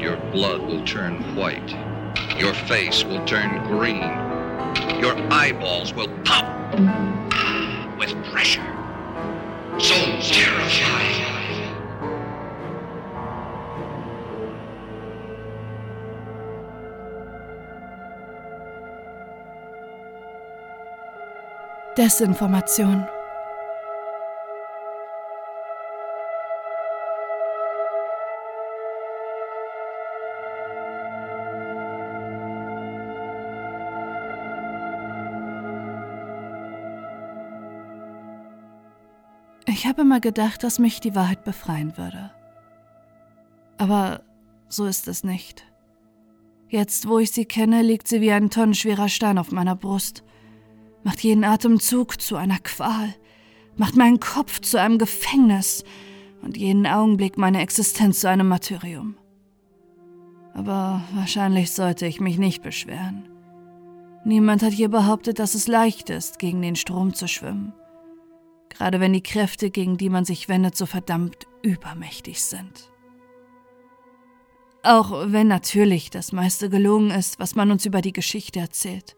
your 0.00 0.16
blood 0.32 0.62
will 0.62 0.82
turn 0.84 1.36
white. 1.36 1.70
Your 2.38 2.54
face 2.54 3.04
will 3.04 3.22
turn 3.26 3.62
green. 3.66 4.00
Your 4.98 5.14
eyeballs 5.30 5.92
will 5.92 6.08
pop 6.24 6.72
with 7.98 8.14
pressure. 8.32 8.64
So 9.78 9.94
terrifying. 10.20 11.26
Desinformation. 21.96 23.19
Habe 40.00 40.06
immer 40.06 40.20
gedacht, 40.20 40.62
dass 40.62 40.78
mich 40.78 41.00
die 41.00 41.14
Wahrheit 41.14 41.44
befreien 41.44 41.98
würde. 41.98 42.30
Aber 43.76 44.22
so 44.68 44.86
ist 44.86 45.06
es 45.08 45.24
nicht. 45.24 45.66
Jetzt, 46.70 47.06
wo 47.06 47.18
ich 47.18 47.32
sie 47.32 47.44
kenne, 47.44 47.82
liegt 47.82 48.08
sie 48.08 48.22
wie 48.22 48.32
ein 48.32 48.48
tonnenschwerer 48.48 49.10
Stein 49.10 49.36
auf 49.36 49.52
meiner 49.52 49.76
Brust, 49.76 50.24
macht 51.04 51.20
jeden 51.20 51.44
Atemzug 51.44 52.18
zu 52.18 52.36
einer 52.36 52.58
Qual, 52.60 53.14
macht 53.76 53.94
meinen 53.96 54.20
Kopf 54.20 54.60
zu 54.60 54.80
einem 54.80 54.96
Gefängnis 54.96 55.84
und 56.40 56.56
jeden 56.56 56.86
Augenblick 56.86 57.36
meine 57.36 57.60
Existenz 57.60 58.20
zu 58.20 58.30
einem 58.30 58.48
Martyrium. 58.48 59.16
Aber 60.54 61.02
wahrscheinlich 61.12 61.72
sollte 61.72 62.06
ich 62.06 62.20
mich 62.20 62.38
nicht 62.38 62.62
beschweren. 62.62 63.28
Niemand 64.24 64.62
hat 64.62 64.72
hier 64.72 64.88
behauptet, 64.88 65.38
dass 65.38 65.54
es 65.54 65.68
leicht 65.68 66.08
ist, 66.08 66.38
gegen 66.38 66.62
den 66.62 66.76
Strom 66.76 67.12
zu 67.12 67.28
schwimmen 67.28 67.74
gerade 68.80 68.98
wenn 68.98 69.12
die 69.12 69.22
Kräfte, 69.22 69.70
gegen 69.70 69.98
die 69.98 70.08
man 70.08 70.24
sich 70.24 70.48
wendet, 70.48 70.74
so 70.74 70.86
verdammt 70.86 71.46
übermächtig 71.60 72.42
sind. 72.42 72.90
Auch 74.82 75.12
wenn 75.26 75.48
natürlich 75.48 76.08
das 76.08 76.32
meiste 76.32 76.70
gelogen 76.70 77.10
ist, 77.10 77.38
was 77.38 77.54
man 77.54 77.70
uns 77.70 77.84
über 77.84 78.00
die 78.00 78.14
Geschichte 78.14 78.58
erzählt, 78.58 79.16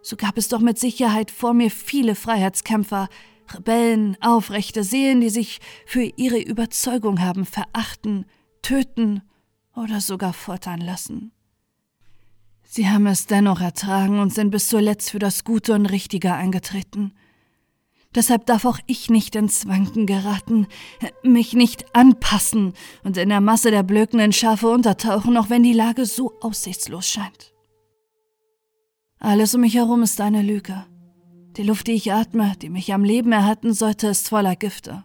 so 0.00 0.16
gab 0.16 0.38
es 0.38 0.48
doch 0.48 0.60
mit 0.60 0.78
Sicherheit 0.78 1.30
vor 1.30 1.52
mir 1.52 1.70
viele 1.70 2.14
Freiheitskämpfer, 2.14 3.10
Rebellen, 3.54 4.16
aufrechte 4.22 4.82
Seelen, 4.82 5.20
die 5.20 5.28
sich 5.28 5.58
für 5.84 6.04
ihre 6.16 6.40
Überzeugung 6.40 7.20
haben 7.20 7.44
verachten, 7.44 8.24
töten 8.62 9.20
oder 9.76 10.00
sogar 10.00 10.32
foltern 10.32 10.80
lassen. 10.80 11.30
Sie 12.62 12.88
haben 12.88 13.06
es 13.06 13.26
dennoch 13.26 13.60
ertragen 13.60 14.18
und 14.18 14.32
sind 14.32 14.50
bis 14.50 14.68
zuletzt 14.68 15.10
für 15.10 15.18
das 15.18 15.44
Gute 15.44 15.74
und 15.74 15.84
Richtige 15.84 16.32
eingetreten– 16.32 17.12
Deshalb 18.14 18.46
darf 18.46 18.64
auch 18.64 18.78
ich 18.86 19.10
nicht 19.10 19.34
ins 19.34 19.66
Wanken 19.66 20.06
geraten, 20.06 20.68
mich 21.22 21.54
nicht 21.54 21.96
anpassen 21.96 22.74
und 23.02 23.16
in 23.16 23.28
der 23.28 23.40
Masse 23.40 23.70
der 23.70 23.82
blökenden 23.82 24.32
Schafe 24.32 24.68
untertauchen, 24.68 25.36
auch 25.36 25.50
wenn 25.50 25.64
die 25.64 25.72
Lage 25.72 26.06
so 26.06 26.32
aussichtslos 26.40 27.08
scheint. 27.08 27.52
Alles 29.18 29.54
um 29.54 29.62
mich 29.62 29.74
herum 29.74 30.02
ist 30.02 30.20
eine 30.20 30.42
Lüge. 30.42 30.84
Die 31.56 31.62
Luft, 31.62 31.86
die 31.86 31.92
ich 31.92 32.12
atme, 32.12 32.52
die 32.60 32.68
mich 32.68 32.92
am 32.92 33.04
Leben 33.04 33.32
erhalten 33.32 33.72
sollte, 33.72 34.08
ist 34.08 34.28
voller 34.28 34.54
Gifte. 34.54 35.04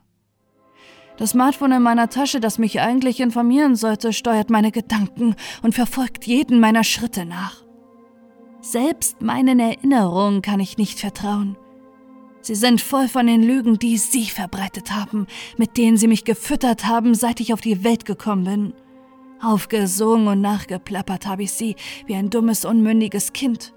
Das 1.17 1.31
Smartphone 1.31 1.73
in 1.73 1.81
meiner 1.81 2.09
Tasche, 2.09 2.39
das 2.39 2.59
mich 2.59 2.79
eigentlich 2.79 3.19
informieren 3.19 3.75
sollte, 3.75 4.13
steuert 4.13 4.49
meine 4.49 4.71
Gedanken 4.71 5.35
und 5.61 5.75
verfolgt 5.75 6.25
jeden 6.25 6.59
meiner 6.59 6.83
Schritte 6.83 7.25
nach. 7.25 7.63
Selbst 8.61 9.21
meinen 9.21 9.59
Erinnerungen 9.59 10.41
kann 10.41 10.59
ich 10.59 10.77
nicht 10.77 10.99
vertrauen. 10.99 11.57
Sie 12.41 12.55
sind 12.55 12.81
voll 12.81 13.07
von 13.07 13.27
den 13.27 13.43
Lügen, 13.43 13.79
die 13.79 13.97
Sie 13.97 14.25
verbreitet 14.25 14.91
haben, 14.91 15.27
mit 15.57 15.77
denen 15.77 15.97
Sie 15.97 16.07
mich 16.07 16.23
gefüttert 16.23 16.85
haben, 16.85 17.13
seit 17.13 17.39
ich 17.39 17.53
auf 17.53 17.61
die 17.61 17.83
Welt 17.83 18.05
gekommen 18.05 18.43
bin. 18.45 18.73
Aufgesungen 19.41 20.27
und 20.27 20.41
nachgeplappert 20.41 21.25
habe 21.25 21.43
ich 21.43 21.51
Sie 21.51 21.75
wie 22.05 22.15
ein 22.15 22.29
dummes, 22.29 22.65
unmündiges 22.65 23.33
Kind. 23.33 23.73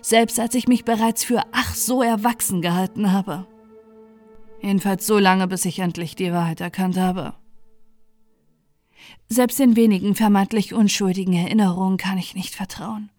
Selbst 0.00 0.40
als 0.40 0.54
ich 0.54 0.68
mich 0.68 0.84
bereits 0.84 1.24
für 1.24 1.42
ach 1.52 1.74
so 1.74 2.02
erwachsen 2.02 2.60
gehalten 2.60 3.12
habe. 3.12 3.46
Jedenfalls 4.60 5.06
so 5.06 5.18
lange, 5.18 5.46
bis 5.46 5.64
ich 5.64 5.78
endlich 5.78 6.16
die 6.16 6.32
Wahrheit 6.32 6.60
erkannt 6.60 6.96
habe. 6.96 7.34
Selbst 9.28 9.58
den 9.58 9.76
wenigen 9.76 10.14
vermeintlich 10.14 10.74
unschuldigen 10.74 11.34
Erinnerungen 11.34 11.98
kann 11.98 12.18
ich 12.18 12.34
nicht 12.34 12.54
vertrauen. 12.54 13.10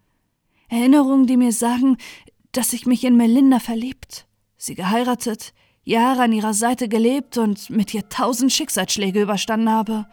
Erinnerungen, 0.68 1.26
die 1.26 1.36
mir 1.36 1.52
sagen, 1.52 1.96
dass 2.52 2.72
ich 2.72 2.86
mich 2.86 3.04
in 3.04 3.16
Melinda 3.16 3.58
verliebt, 3.60 4.27
sie 4.58 4.74
geheiratet, 4.74 5.54
Jahre 5.84 6.24
an 6.24 6.32
ihrer 6.32 6.52
Seite 6.52 6.88
gelebt 6.88 7.38
und 7.38 7.70
mit 7.70 7.94
ihr 7.94 8.08
tausend 8.10 8.52
Schicksalsschläge 8.52 9.22
überstanden 9.22 9.70
habe, 9.70 10.06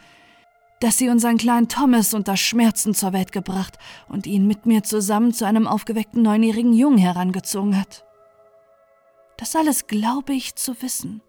dass 0.80 0.98
sie 0.98 1.10
unseren 1.10 1.38
kleinen 1.38 1.68
Thomas 1.68 2.14
unter 2.14 2.38
Schmerzen 2.38 2.94
zur 2.94 3.12
Welt 3.12 3.32
gebracht 3.32 3.78
und 4.08 4.28
ihn 4.28 4.48
mit 4.48 4.66
mir 4.66 4.84
zusammen 4.84 5.34
zu 5.34 5.46
einem 5.46 5.68
aufgeweckten 5.68 6.22
neunjährigen 6.22 6.74
Jungen 6.74 6.98
herangezogen 6.98 7.78
hat. 7.78 8.06
Das 9.38 9.56
alles 9.56 9.88
glaube 9.88 10.34
ich 10.34 10.56
zu 10.56 10.82
wissen. 10.82 11.22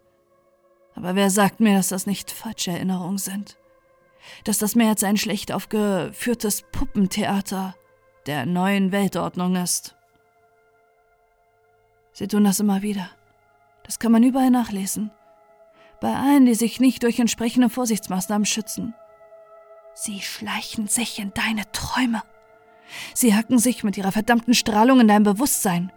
Aber 0.95 1.15
wer 1.15 1.29
sagt 1.29 1.59
mir, 1.59 1.75
dass 1.75 1.89
das 1.89 2.05
nicht 2.05 2.31
falsche 2.31 2.71
Erinnerungen 2.71 3.17
sind? 3.17 3.57
Dass 4.43 4.57
das 4.57 4.75
mehr 4.75 4.89
als 4.89 5.03
ein 5.03 5.17
schlecht 5.17 5.51
aufgeführtes 5.51 6.63
Puppentheater 6.71 7.75
der 8.25 8.45
neuen 8.45 8.91
Weltordnung 8.91 9.55
ist? 9.55 9.96
Sie 12.17 12.27
tun 12.27 12.45
das 12.45 12.59
immer 12.59 12.81
wieder. 12.81 13.11
Das 13.83 13.99
kann 13.99 14.11
man 14.11 14.23
überall 14.23 14.49
nachlesen. 14.49 15.11
Bei 16.01 16.15
allen, 16.15 16.47
die 16.47 16.55
sich 16.55 16.79
nicht 16.79 17.03
durch 17.03 17.19
entsprechende 17.19 17.69
Vorsichtsmaßnahmen 17.69 18.47
schützen. 18.47 18.95
Sie 19.93 20.21
schleichen 20.21 20.87
sich 20.87 21.19
in 21.19 21.31
deine 21.35 21.71
Träume. 21.73 22.23
Sie 23.13 23.35
hacken 23.35 23.59
sich 23.59 23.83
mit 23.83 23.97
ihrer 23.99 24.11
verdammten 24.11 24.55
Strahlung 24.55 24.99
in 24.99 25.07
dein 25.07 25.21
Bewusstsein, 25.21 25.91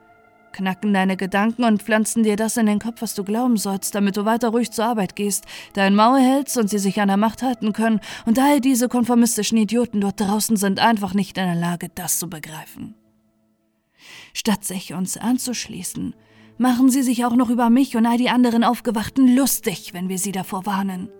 knacken 0.53 0.92
deine 0.92 1.16
Gedanken 1.16 1.64
und 1.64 1.82
pflanzen 1.82 2.22
dir 2.22 2.36
das 2.36 2.59
in 2.59 2.66
den 2.66 2.80
Kopf, 2.80 3.00
was 3.00 3.14
du 3.14 3.25
glauben 3.25 3.56
sollst, 3.56 3.94
damit 3.94 4.19
du 4.19 4.26
weiter 4.26 4.50
ruhig 4.50 4.70
zur 4.72 4.84
Arbeit 4.84 5.16
gehst, 5.16 5.47
dein 5.72 5.94
Maul 5.94 6.20
hältst 6.20 6.59
und 6.59 6.69
sie 6.69 6.78
sich 6.78 7.00
an 7.00 7.09
der 7.09 7.16
Macht 7.16 7.42
halten 7.42 7.72
können, 7.72 8.00
und 8.26 8.38
all 8.38 8.60
diese 8.60 8.91
konformistischen 8.91 9.56
Idioten 9.56 10.03
dort 10.03 10.20
draußen 10.20 10.56
sind 10.59 10.80
einfach 10.80 11.14
nicht 11.14 11.38
in 11.38 11.47
der 11.47 11.54
Lage, 11.54 11.88
das 11.94 12.19
zu 12.19 12.28
begreifen. 12.28 12.99
Statt 14.32 14.64
sich 14.64 14.94
uns 14.94 15.16
anzuschließen, 15.16 16.14
machen 16.58 16.90
sie 16.90 17.02
sich 17.02 17.24
auch 17.24 17.34
noch 17.34 17.48
über 17.48 17.70
mich 17.70 17.96
und 17.96 18.06
all 18.06 18.18
die 18.18 18.28
anderen 18.28 18.64
Aufgewachten 18.64 19.34
lustig, 19.34 19.94
wenn 19.94 20.08
wir 20.08 20.18
sie 20.18 20.32
davor 20.32 20.66
warnen. 20.66 21.10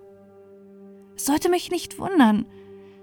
Es 1.17 1.27
sollte 1.27 1.49
mich 1.49 1.71
nicht 1.71 1.99
wundern. 1.99 2.47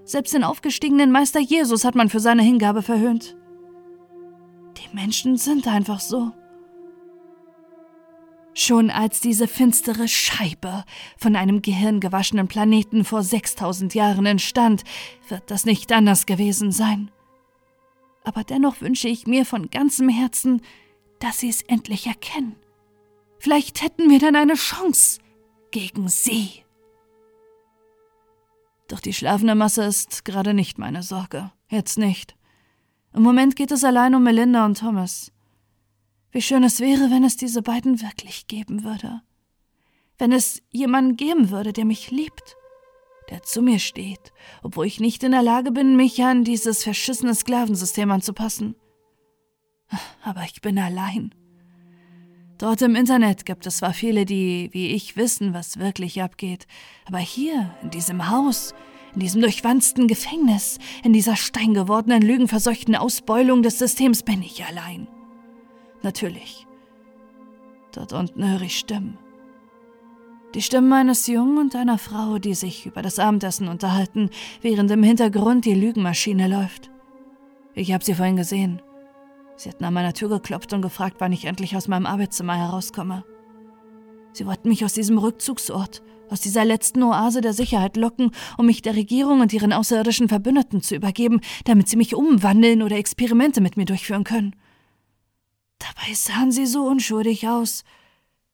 Selbst 0.04 0.34
den 0.34 0.44
aufgestiegenen 0.44 1.10
Meister 1.10 1.40
Jesus 1.40 1.84
hat 1.84 1.94
man 1.94 2.08
für 2.08 2.20
seine 2.20 2.42
Hingabe 2.42 2.82
verhöhnt. 2.82 3.36
Die 4.76 4.94
Menschen 4.94 5.36
sind 5.36 5.66
einfach 5.66 6.00
so. 6.00 6.32
Schon 8.54 8.90
als 8.90 9.20
diese 9.20 9.46
finstere 9.46 10.08
Scheibe 10.08 10.84
von 11.16 11.36
einem 11.36 11.62
gehirngewaschenen 11.62 12.48
Planeten 12.48 13.04
vor 13.04 13.22
6000 13.22 13.94
Jahren 13.94 14.26
entstand, 14.26 14.82
wird 15.28 15.50
das 15.50 15.64
nicht 15.64 15.92
anders 15.92 16.26
gewesen 16.26 16.72
sein 16.72 17.10
aber 18.28 18.44
dennoch 18.44 18.82
wünsche 18.82 19.08
ich 19.08 19.26
mir 19.26 19.46
von 19.46 19.70
ganzem 19.70 20.10
Herzen, 20.10 20.60
dass 21.18 21.38
Sie 21.38 21.48
es 21.48 21.62
endlich 21.62 22.06
erkennen. 22.06 22.56
Vielleicht 23.38 23.82
hätten 23.82 24.10
wir 24.10 24.18
dann 24.18 24.36
eine 24.36 24.54
Chance 24.54 25.18
gegen 25.70 26.08
Sie. 26.08 26.64
Doch 28.86 29.00
die 29.00 29.14
schlafende 29.14 29.54
Masse 29.54 29.84
ist 29.84 30.26
gerade 30.26 30.52
nicht 30.52 30.76
meine 30.76 31.02
Sorge. 31.02 31.50
Jetzt 31.70 31.96
nicht. 31.96 32.36
Im 33.14 33.22
Moment 33.22 33.56
geht 33.56 33.70
es 33.70 33.82
allein 33.82 34.14
um 34.14 34.22
Melinda 34.22 34.66
und 34.66 34.78
Thomas. 34.78 35.32
Wie 36.30 36.42
schön 36.42 36.64
es 36.64 36.80
wäre, 36.80 37.10
wenn 37.10 37.24
es 37.24 37.36
diese 37.36 37.62
beiden 37.62 38.02
wirklich 38.02 38.46
geben 38.46 38.84
würde. 38.84 39.22
Wenn 40.18 40.32
es 40.32 40.62
jemanden 40.70 41.16
geben 41.16 41.48
würde, 41.48 41.72
der 41.72 41.86
mich 41.86 42.10
liebt 42.10 42.57
der 43.30 43.42
zu 43.42 43.62
mir 43.62 43.78
steht, 43.78 44.32
obwohl 44.62 44.86
ich 44.86 45.00
nicht 45.00 45.22
in 45.22 45.32
der 45.32 45.42
Lage 45.42 45.70
bin, 45.70 45.96
mich 45.96 46.22
an 46.22 46.44
dieses 46.44 46.82
verschissene 46.82 47.34
Sklavensystem 47.34 48.10
anzupassen. 48.10 48.74
Aber 50.22 50.42
ich 50.44 50.60
bin 50.60 50.78
allein. 50.78 51.34
Dort 52.58 52.82
im 52.82 52.96
Internet 52.96 53.46
gibt 53.46 53.66
es 53.66 53.78
zwar 53.78 53.92
viele, 53.92 54.24
die 54.24 54.70
wie 54.72 54.88
ich 54.88 55.16
wissen, 55.16 55.54
was 55.54 55.78
wirklich 55.78 56.22
abgeht, 56.22 56.66
aber 57.06 57.18
hier, 57.18 57.74
in 57.82 57.90
diesem 57.90 58.30
Haus, 58.30 58.74
in 59.14 59.20
diesem 59.20 59.40
durchwanzten 59.40 60.08
Gefängnis, 60.08 60.78
in 61.04 61.12
dieser 61.12 61.36
steingewordenen, 61.36 62.20
lügenverseuchten 62.20 62.96
Ausbeulung 62.96 63.62
des 63.62 63.78
Systems 63.78 64.22
bin 64.24 64.42
ich 64.42 64.64
allein. 64.64 65.06
Natürlich. 66.02 66.66
Dort 67.92 68.12
unten 68.12 68.48
höre 68.48 68.62
ich 68.62 68.78
Stimmen. 68.78 69.18
Die 70.54 70.62
Stimmen 70.62 70.92
eines 70.94 71.26
Jungen 71.26 71.58
und 71.58 71.76
einer 71.76 71.98
Frau, 71.98 72.38
die 72.38 72.54
sich 72.54 72.86
über 72.86 73.02
das 73.02 73.18
Abendessen 73.18 73.68
unterhalten, 73.68 74.30
während 74.62 74.90
im 74.90 75.02
Hintergrund 75.02 75.66
die 75.66 75.74
Lügenmaschine 75.74 76.48
läuft. 76.48 76.90
Ich 77.74 77.92
habe 77.92 78.02
sie 78.02 78.14
vorhin 78.14 78.36
gesehen. 78.36 78.80
Sie 79.56 79.68
hatten 79.68 79.84
an 79.84 79.92
meiner 79.92 80.14
Tür 80.14 80.30
geklopft 80.30 80.72
und 80.72 80.80
gefragt, 80.80 81.16
wann 81.18 81.32
ich 81.32 81.44
endlich 81.44 81.76
aus 81.76 81.86
meinem 81.86 82.06
Arbeitszimmer 82.06 82.56
herauskomme. 82.56 83.24
Sie 84.32 84.46
wollten 84.46 84.68
mich 84.68 84.84
aus 84.86 84.94
diesem 84.94 85.18
Rückzugsort, 85.18 86.02
aus 86.30 86.40
dieser 86.40 86.64
letzten 86.64 87.02
Oase 87.02 87.42
der 87.42 87.52
Sicherheit 87.52 87.96
locken, 87.98 88.30
um 88.56 88.66
mich 88.66 88.80
der 88.80 88.96
Regierung 88.96 89.40
und 89.40 89.52
ihren 89.52 89.74
außerirdischen 89.74 90.28
Verbündeten 90.28 90.80
zu 90.80 90.94
übergeben, 90.94 91.40
damit 91.64 91.90
sie 91.90 91.96
mich 91.96 92.14
umwandeln 92.14 92.82
oder 92.82 92.96
Experimente 92.96 93.60
mit 93.60 93.76
mir 93.76 93.84
durchführen 93.84 94.24
können. 94.24 94.56
Dabei 95.78 96.14
sahen 96.14 96.52
sie 96.52 96.66
so 96.66 96.86
unschuldig 96.86 97.48
aus, 97.48 97.84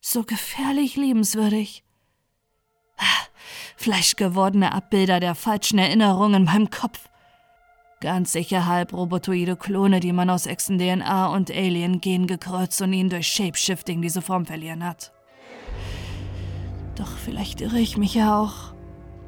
so 0.01 0.23
gefährlich 0.23 0.97
liebenswürdig. 0.97 1.84
Fleischgewordene 3.77 4.73
Abbilder 4.73 5.19
der 5.19 5.35
falschen 5.35 5.77
Erinnerungen 5.77 6.41
in 6.41 6.43
meinem 6.45 6.69
Kopf. 6.69 7.09
Ganz 8.01 8.33
sicher 8.33 8.65
halb 8.65 8.93
robotoide 8.93 9.55
Klone, 9.55 9.99
die 9.99 10.11
man 10.11 10.29
aus 10.29 10.45
Echsen-DNA 10.45 11.27
und 11.27 11.49
Alien-Gen 11.49 12.27
gekreuzt 12.27 12.81
und 12.81 12.93
ihnen 12.93 13.09
durch 13.09 13.27
Shapeshifting 13.27 14.01
diese 14.01 14.21
Form 14.21 14.45
verlieren 14.45 14.83
hat. 14.83 15.11
Doch 16.95 17.17
vielleicht 17.17 17.61
irre 17.61 17.79
ich 17.79 17.97
mich 17.97 18.15
ja 18.15 18.39
auch. 18.39 18.73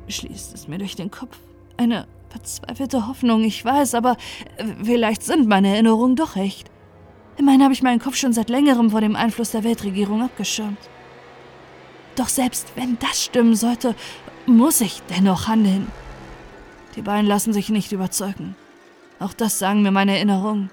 Schließt 0.07 0.53
es 0.53 0.67
mir 0.67 0.77
durch 0.77 0.95
den 0.95 1.11
Kopf. 1.11 1.37
Eine 1.77 2.07
verzweifelte 2.29 3.07
Hoffnung, 3.07 3.43
ich 3.43 3.63
weiß, 3.63 3.93
aber 3.95 4.17
vielleicht 4.83 5.23
sind 5.23 5.47
meine 5.47 5.69
Erinnerungen 5.69 6.15
doch 6.15 6.35
echt. 6.35 6.69
Immerhin 7.37 7.63
habe 7.63 7.73
ich 7.73 7.83
meinen 7.83 7.99
Kopf 7.99 8.15
schon 8.15 8.33
seit 8.33 8.49
längerem 8.49 8.89
vor 8.89 9.01
dem 9.01 9.15
Einfluss 9.15 9.51
der 9.51 9.63
Weltregierung 9.63 10.23
abgeschirmt. 10.23 10.79
Doch 12.17 12.27
selbst 12.27 12.73
wenn 12.75 12.97
das 12.99 13.23
stimmen 13.23 13.55
sollte, 13.55 13.95
muss 14.45 14.81
ich 14.81 15.01
dennoch 15.09 15.47
handeln. 15.47 15.87
Die 16.95 17.01
beiden 17.01 17.27
lassen 17.27 17.53
sich 17.53 17.69
nicht 17.69 17.91
überzeugen. 17.91 18.55
Auch 19.19 19.33
das 19.33 19.59
sagen 19.59 19.83
mir 19.83 19.91
meine 19.91 20.15
Erinnerungen. 20.15 20.71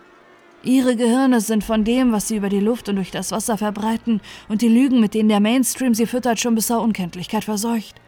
Ihre 0.63 0.97
Gehirne 0.97 1.43
sind 1.43 1.63
von 1.63 1.85
dem, 1.85 2.13
was 2.13 2.29
sie 2.29 2.37
über 2.37 2.49
die 2.49 2.61
Luft 2.61 2.89
und 2.89 2.97
durch 2.97 3.11
das 3.11 3.31
Wasser 3.31 3.59
verbreiten, 3.59 4.23
und 4.49 4.63
die 4.63 4.69
Lügen, 4.69 5.01
mit 5.01 5.13
denen 5.13 5.29
der 5.29 5.41
Mainstream 5.41 5.93
sie 5.93 6.07
füttert, 6.07 6.41
schon 6.41 6.55
bis 6.55 6.69
zur 6.69 6.81
Unkenntlichkeit 6.81 7.45
verseucht. 7.45 8.01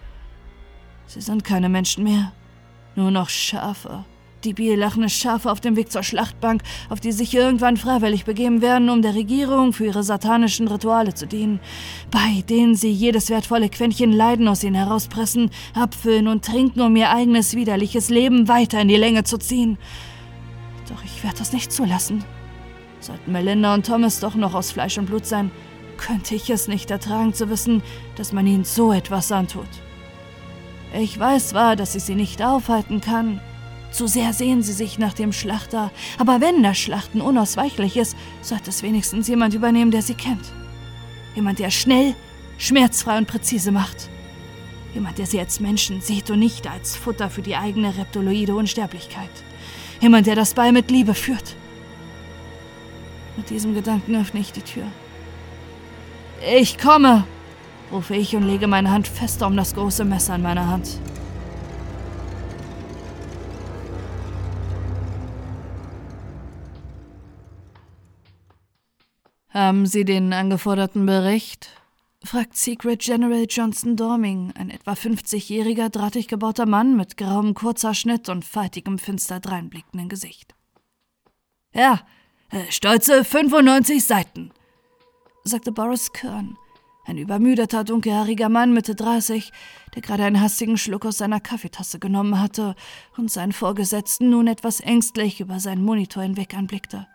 Sie 1.07 1.21
sind 1.21 1.45
keine 1.45 1.69
Menschen 1.69 2.05
mehr, 2.05 2.33
nur 2.95 3.11
noch 3.11 3.29
Schafe, 3.29 4.07
debil 4.47 4.79
lachende 4.79 5.09
Schafe 5.09 5.51
auf 5.51 5.61
dem 5.61 5.77
Weg 5.77 5.91
zur 5.91 6.03
Schlachtbank, 6.03 6.63
auf 6.89 7.01
die 7.01 7.13
sich 7.13 7.35
irgendwann 7.35 7.77
freiwillig 7.77 8.25
begeben 8.25 8.63
werden, 8.63 8.89
um 8.89 9.03
der 9.03 9.15
Regierung 9.15 9.73
für 9.73 9.87
ihre 9.87 10.03
satanischen 10.03 10.69
Rituale 10.69 11.15
zu 11.15 11.27
dienen, 11.27 11.61
bei 12.11 12.43
denen 12.49 12.75
sie 12.75 12.91
jedes 12.91 13.29
wertvolle 13.29 13.69
Quäntchen 13.69 14.13
Leiden 14.13 14.49
aus 14.49 14.63
ihnen 14.63 14.77
herauspressen, 14.77 15.51
abfüllen 15.75 16.29
und 16.29 16.45
trinken, 16.45 16.81
um 16.81 16.95
ihr 16.97 17.11
eigenes 17.11 17.55
widerliches 17.55 18.09
Leben 18.09 18.49
weiter 18.49 18.81
in 18.81 18.89
die 18.89 18.97
Länge 18.97 19.25
zu 19.25 19.39
ziehen. 19.39 19.79
Doch 20.89 21.05
ich 21.05 21.23
werde 21.25 21.39
das 21.39 21.53
nicht 21.53 21.73
zulassen. 21.73 22.25
Sollten 23.01 23.33
Melinda 23.33 23.75
und 23.75 23.87
Thomas 23.87 24.21
doch 24.21 24.35
noch 24.35 24.55
aus 24.55 24.71
Fleisch 24.71 24.99
und 24.99 25.07
Blut 25.07 25.27
sein, 25.27 25.51
könnte 25.97 26.35
ich 26.35 26.51
es 26.51 26.69
nicht 26.69 26.91
ertragen 26.91 27.35
zu 27.35 27.51
wissen, 27.51 27.83
dass 28.17 28.33
man 28.33 28.47
ihnen 28.47 28.65
so 28.65 28.93
etwas 28.93 29.33
antut. 29.33 29.69
Ich 30.95 31.19
weiß 31.19 31.49
zwar, 31.49 31.77
dass 31.77 31.95
ich 31.95 32.05
sie 32.05 32.15
nicht 32.15 32.43
aufhalten 32.43 33.01
kann, 33.01 33.41
zu 33.97 34.07
sehr 34.07 34.33
sehen 34.33 34.63
sie 34.63 34.75
sich 34.75 34.99
nach 34.99 35.15
dem 35.15 35.33
Schlachter, 35.33 35.91
aber 36.19 36.41
wenn 36.41 36.63
das 36.63 36.77
Schlachten 36.77 37.21
unausweichlich 37.21 37.97
ist, 37.97 38.17
sollte 38.43 38.71
es 38.71 38.83
wenigstens 38.83 39.27
jemand 39.27 39.55
übernehmen, 39.55 39.91
der 39.91 40.03
sie 40.03 40.15
kennt. 40.15 40.45
Jemand, 41.35 41.59
der 41.59 41.71
schnell, 41.71 42.15
schmerzfrei 42.59 43.19
und 43.19 43.27
präzise 43.27 43.73
macht. 43.73 44.09
Jemand, 44.95 45.19
der 45.19 45.27
sie 45.27 45.41
als 45.41 45.61
Menschen 45.61 46.01
sieht 46.01 46.31
und 46.31 46.39
nicht 46.39 46.71
als 46.71 46.95
Futter 46.95 47.31
für 47.31 47.43
die 47.43 47.57
eigene 47.57 47.97
reptoloide 47.97 48.55
Unsterblichkeit. 48.55 49.31
Jemand, 50.01 50.27
der 50.27 50.37
das 50.37 50.55
Ball 50.55 50.73
mit 50.73 50.91
Liebe 50.91 51.15
führt. 51.15 51.57
Mit 53.37 53.51
diesem 53.51 53.75
Gedanken 53.75 54.15
öffne 54.17 54.41
ich 54.41 54.53
die 54.53 54.63
Tür. 54.63 54.85
Ich 56.55 56.79
komme, 56.79 57.25
rufe 57.91 58.15
ich 58.15 58.37
und 58.37 58.47
lege 58.47 58.67
meine 58.67 58.91
Hand 58.91 59.09
fester 59.09 59.47
um 59.47 59.57
das 59.57 59.75
große 59.75 60.05
Messer 60.05 60.35
in 60.35 60.43
meiner 60.43 60.67
Hand. 60.67 60.89
Haben 69.57 69.87
Sie 69.87 70.05
den 70.05 70.35
angeforderten 70.35 71.07
Bericht? 71.07 71.71
fragt 72.23 72.59
Secret 72.59 73.01
General 73.01 73.47
Johnson 73.49 73.97
Dorming, 73.97 74.53
ein 74.55 74.69
etwa 74.69 74.93
50-jähriger, 74.93 75.89
drahtig 75.89 76.29
gebauter 76.29 76.67
Mann 76.67 76.95
mit 76.95 77.17
grauem 77.17 77.55
Kurzhaarschnitt 77.55 78.29
und 78.29 78.45
faltigem, 78.45 78.99
finster 78.99 79.41
dreinblickenden 79.41 80.11
Gesicht. 80.11 80.55
Ja, 81.73 82.03
äh, 82.51 82.71
stolze 82.71 83.25
95 83.25 84.05
Seiten, 84.05 84.51
sagte 85.43 85.73
Boris 85.73 86.13
Kern, 86.13 86.59
ein 87.07 87.17
übermüdeter, 87.17 87.83
dunkelhaariger 87.83 88.51
Mann 88.51 88.75
Mitte 88.75 88.95
30, 88.95 89.53
der 89.95 90.03
gerade 90.03 90.25
einen 90.25 90.43
hastigen 90.43 90.77
Schluck 90.77 91.07
aus 91.07 91.17
seiner 91.17 91.41
Kaffeetasse 91.41 91.99
genommen 91.99 92.39
hatte 92.39 92.75
und 93.17 93.31
seinen 93.31 93.53
Vorgesetzten 93.53 94.29
nun 94.29 94.49
etwas 94.49 94.81
ängstlich 94.81 95.41
über 95.41 95.61
seinen 95.61 95.83
Monitor 95.83 96.25
hinweg 96.25 96.53
anblickte. 96.53 97.07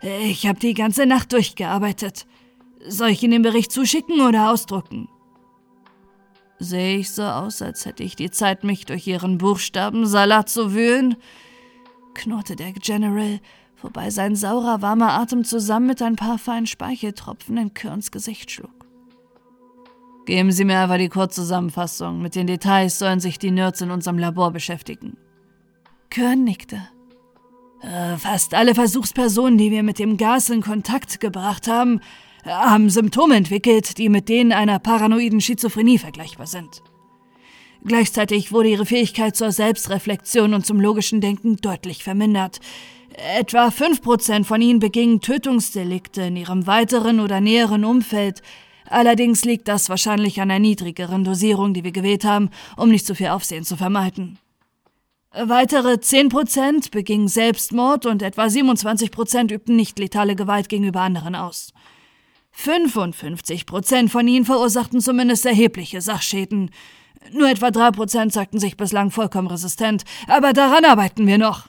Ich 0.00 0.46
habe 0.46 0.58
die 0.58 0.74
ganze 0.74 1.06
Nacht 1.06 1.32
durchgearbeitet. 1.32 2.26
Soll 2.86 3.08
ich 3.08 3.22
Ihnen 3.22 3.32
den 3.32 3.42
Bericht 3.42 3.72
zuschicken 3.72 4.20
oder 4.20 4.50
ausdrucken? 4.50 5.08
Sehe 6.58 6.98
ich 6.98 7.10
so 7.10 7.22
aus, 7.22 7.60
als 7.62 7.84
hätte 7.84 8.02
ich 8.02 8.16
die 8.16 8.30
Zeit, 8.30 8.64
mich 8.64 8.86
durch 8.86 9.06
Ihren 9.06 9.38
Buchstabensalat 9.38 10.48
zu 10.48 10.74
wühlen? 10.74 11.16
knurrte 12.14 12.56
der 12.56 12.72
General 12.72 13.40
wobei 13.82 14.10
sein 14.10 14.36
saurer, 14.36 14.82
warmer 14.82 15.12
Atem 15.12 15.44
zusammen 15.44 15.86
mit 15.86 16.02
ein 16.02 16.16
paar 16.16 16.38
feinen 16.38 16.66
Speicheltropfen 16.66 17.56
in 17.56 17.74
Kerns 17.74 18.10
Gesicht 18.10 18.50
schlug. 18.50 18.70
Geben 20.26 20.50
Sie 20.50 20.64
mir 20.64 20.80
einfach 20.80 20.98
die 20.98 21.08
Kurzzusammenfassung. 21.08 22.20
Mit 22.20 22.34
den 22.34 22.48
Details 22.48 22.98
sollen 22.98 23.20
sich 23.20 23.38
die 23.38 23.52
Nerds 23.52 23.80
in 23.80 23.92
unserem 23.92 24.18
Labor 24.18 24.50
beschäftigen. 24.50 25.16
Kern 26.10 26.42
nickte. 26.42 26.88
Äh, 27.82 28.16
fast 28.16 28.54
alle 28.54 28.74
Versuchspersonen, 28.74 29.58
die 29.58 29.70
wir 29.70 29.82
mit 29.82 29.98
dem 29.98 30.16
Gas 30.16 30.50
in 30.50 30.62
Kontakt 30.62 31.20
gebracht 31.20 31.68
haben, 31.68 32.00
haben 32.44 32.90
Symptome 32.90 33.36
entwickelt, 33.36 33.98
die 33.98 34.08
mit 34.08 34.28
denen 34.28 34.52
einer 34.52 34.78
paranoiden 34.78 35.40
Schizophrenie 35.40 35.98
vergleichbar 35.98 36.46
sind. 36.46 36.82
Gleichzeitig 37.84 38.52
wurde 38.52 38.68
ihre 38.68 38.86
Fähigkeit 38.86 39.36
zur 39.36 39.52
Selbstreflexion 39.52 40.54
und 40.54 40.66
zum 40.66 40.80
logischen 40.80 41.20
Denken 41.20 41.56
deutlich 41.56 42.02
vermindert, 42.02 42.60
Etwa 43.16 43.68
5% 43.68 44.44
von 44.44 44.60
ihnen 44.60 44.78
begingen 44.78 45.22
Tötungsdelikte 45.22 46.22
in 46.22 46.36
ihrem 46.36 46.66
weiteren 46.66 47.20
oder 47.20 47.40
näheren 47.40 47.86
Umfeld. 47.86 48.42
Allerdings 48.90 49.44
liegt 49.44 49.68
das 49.68 49.88
wahrscheinlich 49.88 50.40
an 50.40 50.50
der 50.50 50.58
niedrigeren 50.58 51.24
Dosierung, 51.24 51.72
die 51.72 51.82
wir 51.82 51.92
gewählt 51.92 52.24
haben, 52.24 52.50
um 52.76 52.90
nicht 52.90 53.06
zu 53.06 53.14
viel 53.14 53.28
Aufsehen 53.28 53.64
zu 53.64 53.76
vermeiden. 53.76 54.38
Weitere 55.38 55.94
10% 55.94 56.90
begingen 56.90 57.28
Selbstmord 57.28 58.06
und 58.06 58.22
etwa 58.22 58.44
27% 58.46 59.52
übten 59.52 59.76
nicht 59.76 59.98
letale 59.98 60.34
Gewalt 60.34 60.70
gegenüber 60.70 61.02
anderen 61.02 61.34
aus. 61.34 61.74
55% 62.56 64.08
von 64.08 64.26
ihnen 64.26 64.46
verursachten 64.46 65.02
zumindest 65.02 65.44
erhebliche 65.44 66.00
Sachschäden. 66.00 66.70
Nur 67.32 67.50
etwa 67.50 67.66
3% 67.66 68.32
sagten 68.32 68.58
sich 68.58 68.78
bislang 68.78 69.10
vollkommen 69.10 69.48
resistent, 69.48 70.04
aber 70.26 70.54
daran 70.54 70.86
arbeiten 70.86 71.26
wir 71.26 71.36
noch. 71.36 71.68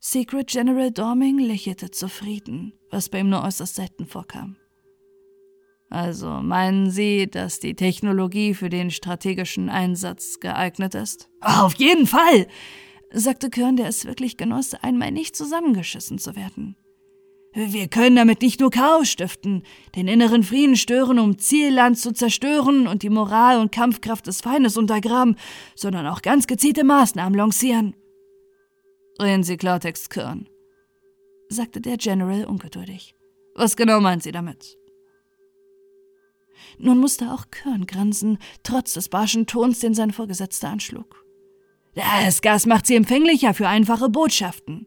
Secret 0.00 0.48
General 0.48 0.90
Dorming 0.90 1.38
lächelte 1.38 1.90
zufrieden, 1.90 2.74
was 2.90 3.08
bei 3.08 3.20
ihm 3.20 3.30
nur 3.30 3.42
äußerst 3.42 3.76
selten 3.76 4.06
vorkam. 4.06 4.56
Also 5.90 6.28
meinen 6.28 6.90
Sie, 6.90 7.30
dass 7.30 7.60
die 7.60 7.74
Technologie 7.74 8.54
für 8.54 8.68
den 8.68 8.90
strategischen 8.90 9.68
Einsatz 9.68 10.40
geeignet 10.40 10.94
ist? 10.94 11.28
Auf 11.40 11.74
jeden 11.74 12.06
Fall, 12.06 12.46
sagte 13.12 13.50
Kern, 13.50 13.76
der 13.76 13.86
es 13.86 14.04
wirklich 14.04 14.36
genoss, 14.36 14.74
einmal 14.74 15.12
nicht 15.12 15.36
zusammengeschissen 15.36 16.18
zu 16.18 16.34
werden. 16.36 16.76
Wir 17.56 17.86
können 17.86 18.16
damit 18.16 18.42
nicht 18.42 18.58
nur 18.58 18.70
Chaos 18.70 19.08
stiften, 19.08 19.62
den 19.94 20.08
inneren 20.08 20.42
Frieden 20.42 20.74
stören, 20.74 21.20
um 21.20 21.38
Zielland 21.38 21.96
zu 21.96 22.12
zerstören 22.12 22.88
und 22.88 23.04
die 23.04 23.10
Moral 23.10 23.60
und 23.60 23.70
Kampfkraft 23.70 24.26
des 24.26 24.40
Feindes 24.40 24.76
untergraben, 24.76 25.36
sondern 25.76 26.08
auch 26.08 26.20
ganz 26.20 26.48
gezielte 26.48 26.82
Maßnahmen 26.82 27.38
lancieren. 27.38 27.94
Reden 29.22 29.44
Sie 29.44 29.56
Klartext, 29.56 30.10
Kern, 30.10 30.48
sagte 31.48 31.80
der 31.80 31.96
General 31.96 32.44
ungeduldig. 32.44 33.14
Was 33.54 33.76
genau 33.76 34.00
meint 34.00 34.24
Sie 34.24 34.32
damit? 34.32 34.76
Nun 36.78 36.98
musste 36.98 37.32
auch 37.32 37.50
Kern 37.50 37.86
grinsen, 37.86 38.38
trotz 38.62 38.94
des 38.94 39.08
barschen 39.08 39.46
Tons, 39.46 39.80
den 39.80 39.94
sein 39.94 40.12
Vorgesetzter 40.12 40.68
anschlug. 40.68 41.24
Das 41.94 42.42
Gas 42.42 42.66
macht 42.66 42.86
sie 42.86 42.96
empfänglicher 42.96 43.54
für 43.54 43.68
einfache 43.68 44.08
Botschaften. 44.08 44.86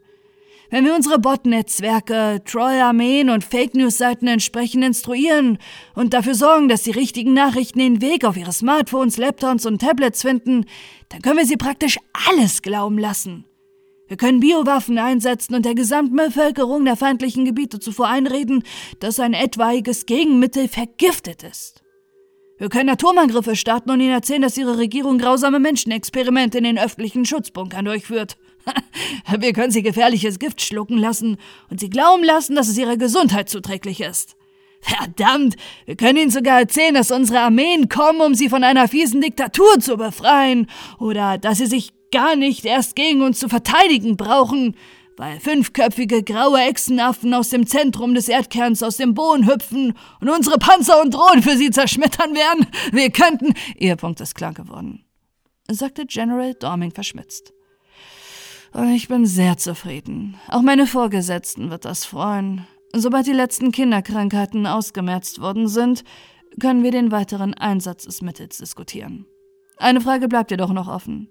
Wenn 0.70 0.84
wir 0.84 0.96
unsere 0.96 1.18
Bot-Netzwerke, 1.18 2.42
Troll-Armeen 2.44 3.30
und 3.30 3.46
Fake-News-Seiten 3.46 4.28
entsprechend 4.28 4.84
instruieren 4.84 5.60
und 5.96 6.14
dafür 6.14 6.36
sorgen, 6.36 6.68
dass 6.68 6.84
die 6.84 6.92
richtigen 6.92 7.34
Nachrichten 7.34 7.80
den 7.80 8.02
Weg 8.02 8.26
auf 8.26 8.36
ihre 8.36 8.52
Smartphones, 8.52 9.16
Laptops 9.16 9.66
und 9.66 9.80
Tablets 9.80 10.24
finden, 10.24 10.66
dann 11.08 11.22
können 11.22 11.38
wir 11.38 11.46
sie 11.46 11.56
praktisch 11.56 11.98
alles 12.28 12.62
glauben 12.62 12.98
lassen. 12.98 13.46
Wir 14.08 14.18
können 14.18 14.40
Biowaffen 14.40 14.98
einsetzen 14.98 15.56
und 15.56 15.66
der 15.66 15.76
gesamten 15.76 16.16
Bevölkerung 16.16 16.86
der 16.86 16.96
feindlichen 16.96 17.46
Gebiete 17.46 17.80
zuvor 17.80 18.08
einreden, 18.08 18.64
dass 19.00 19.20
ein 19.20 19.34
etwaiges 19.34 20.06
Gegenmittel 20.06 20.68
vergiftet 20.68 21.44
ist. 21.44 21.84
Wir 22.58 22.70
können 22.70 22.90
Atomangriffe 22.90 23.56
starten 23.56 23.92
und 23.92 24.00
ihnen 24.00 24.14
erzählen, 24.14 24.42
dass 24.42 24.58
ihre 24.58 24.78
Regierung 24.78 25.20
grausame 25.20 25.60
Menschenexperimente 25.60 26.58
in 26.58 26.64
den 26.64 26.80
öffentlichen 26.80 27.26
Schutzbunkern 27.26 27.86
durchführt. 27.86 28.38
Wir 29.40 29.54
können 29.54 29.72
sie 29.72 29.84
gefährliches 29.84 30.40
Gift 30.40 30.62
schlucken 30.62 30.98
lassen 30.98 31.38
und 31.70 31.80
sie 31.80 31.90
glauben 31.90 32.24
lassen, 32.24 32.56
dass 32.56 32.68
es 32.68 32.78
ihrer 32.78 32.98
Gesundheit 32.98 33.48
zuträglich 33.48 34.02
ist. 34.02 34.36
Verdammt, 34.82 35.56
wir 35.86 35.96
können 35.96 36.18
ihnen 36.18 36.30
sogar 36.30 36.60
erzählen, 36.60 36.94
dass 36.94 37.12
unsere 37.12 37.40
Armeen 37.40 37.90
kommen, 37.90 38.22
um 38.22 38.36
sie 38.36 38.48
von 38.48 38.64
einer 38.64 38.88
fiesen 38.88 39.22
Diktatur 39.22 39.80
zu 39.80 39.98
befreien, 39.98 40.70
oder 41.00 41.38
dass 41.38 41.58
sie 41.58 41.66
sich 41.66 41.94
gar 42.12 42.36
nicht 42.36 42.66
erst 42.66 42.96
gegen 42.96 43.22
uns 43.22 43.40
zu 43.40 43.50
verteidigen 43.50 44.18
brauchen, 44.18 44.76
weil 45.18 45.40
fünfköpfige 45.40 46.24
graue 46.24 46.62
Echsenaffen 46.62 47.34
aus 47.34 47.50
dem 47.50 47.66
Zentrum 47.66 48.14
des 48.14 48.30
Erdkerns 48.30 48.84
aus 48.84 48.98
dem 48.98 49.14
Boden 49.14 49.48
hüpfen 49.48 49.94
und 50.22 50.30
unsere 50.30 50.60
Panzer 50.60 51.02
und 51.02 51.14
Drohnen 51.14 51.42
für 51.42 51.58
sie 51.58 51.72
zerschmettern 51.72 52.36
werden. 52.36 52.68
Wir 52.92 53.10
könnten. 53.10 53.54
Ihr 53.78 53.96
Punkt 53.96 54.22
ist 54.22 54.36
klar 54.36 54.54
geworden, 54.54 55.04
sagte 55.70 56.06
General 56.06 56.54
Dorming 56.54 56.92
verschmitzt. 56.92 57.52
Ich 58.94 59.08
bin 59.08 59.26
sehr 59.26 59.58
zufrieden. 59.58 60.38
Auch 60.50 60.62
meine 60.62 60.86
Vorgesetzten 60.86 61.72
wird 61.72 61.86
das 61.86 62.06
freuen. 62.06 62.68
Sobald 62.94 63.26
die 63.26 63.34
letzten 63.34 63.72
Kinderkrankheiten 63.72 64.68
ausgemerzt 64.68 65.42
worden 65.42 65.68
sind, 65.68 66.04
können 66.60 66.84
wir 66.84 66.92
den 66.92 67.12
weiteren 67.12 67.54
Einsatz 67.54 68.04
des 68.04 68.22
Mittels 68.22 68.58
diskutieren. 68.58 69.26
Eine 69.78 70.02
Frage 70.02 70.28
bleibt 70.28 70.52
jedoch 70.52 70.74
noch 70.74 70.88
offen. 70.88 71.30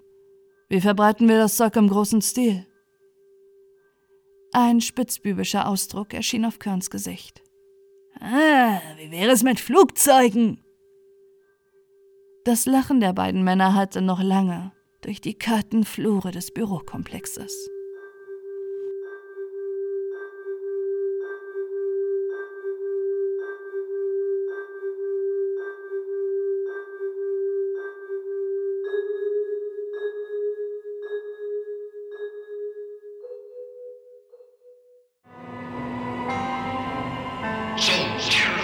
Wie 0.69 0.81
verbreiten 0.81 1.29
wir 1.29 1.39
das 1.39 1.57
Zeug 1.57 1.77
im 1.77 1.89
großen 1.89 2.21
Stil? 2.23 2.67
Ein 4.53 4.81
spitzbübischer 4.81 5.69
Ausdruck 5.69 6.13
erschien 6.13 6.45
auf 6.45 6.59
Körns 6.59 6.91
Gesicht. 6.91 7.43
Ah, 8.21 8.81
wie 8.97 9.11
wäre 9.11 9.31
es 9.31 9.43
mit 9.43 9.61
Flugzeugen? 9.61 10.65
Das 12.45 12.67
Lachen 12.67 13.01
der 13.01 13.13
beiden 13.13 13.45
Männer 13.45 13.75
hallte 13.75 14.01
noch 14.01 14.23
lange 14.23 14.73
durch 15.03 15.21
die 15.21 15.35
kalten 15.35 15.85
Flure 15.85 16.33
des 16.33 16.53
Bürokomplexes. 16.53 17.69
Yeah. 38.19 38.56